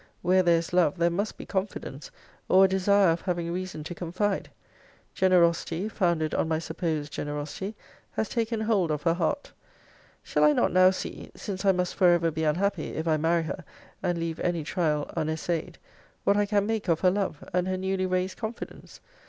[0.23, 2.09] Where there is love there must be confidence,
[2.49, 4.49] or a desire of having reason to confide.
[5.13, 7.75] Generosity, founded on my supposed generosity,
[8.13, 9.51] has taken hold of her heart.
[10.23, 13.63] Shall I not now see (since I must forever be unhappy, if I marry her,
[14.01, 15.77] and leave any trial unessayed)
[16.23, 19.01] what I can make of her love, and her newly raised confidence?